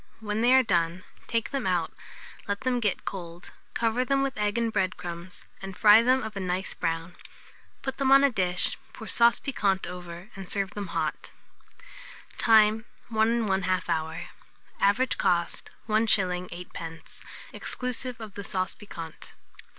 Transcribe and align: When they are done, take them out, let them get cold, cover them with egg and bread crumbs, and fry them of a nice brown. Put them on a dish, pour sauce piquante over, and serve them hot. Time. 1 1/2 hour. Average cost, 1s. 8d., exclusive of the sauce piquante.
When 0.19 0.41
they 0.41 0.51
are 0.55 0.63
done, 0.63 1.03
take 1.27 1.51
them 1.51 1.67
out, 1.67 1.93
let 2.47 2.61
them 2.61 2.79
get 2.79 3.05
cold, 3.05 3.51
cover 3.75 4.03
them 4.03 4.23
with 4.23 4.35
egg 4.35 4.57
and 4.57 4.73
bread 4.73 4.97
crumbs, 4.97 5.45
and 5.61 5.77
fry 5.77 6.01
them 6.01 6.23
of 6.23 6.35
a 6.35 6.39
nice 6.39 6.73
brown. 6.73 7.15
Put 7.83 7.97
them 7.99 8.11
on 8.11 8.23
a 8.23 8.31
dish, 8.31 8.79
pour 8.93 9.05
sauce 9.07 9.37
piquante 9.37 9.85
over, 9.87 10.31
and 10.35 10.49
serve 10.49 10.71
them 10.71 10.87
hot. 10.87 11.29
Time. 12.39 12.85
1 13.09 13.43
1/2 13.47 13.89
hour. 13.89 14.29
Average 14.79 15.19
cost, 15.19 15.69
1s. 15.87 16.49
8d., 16.49 17.23
exclusive 17.53 18.19
of 18.19 18.33
the 18.33 18.43
sauce 18.43 18.73
piquante. 18.73 19.33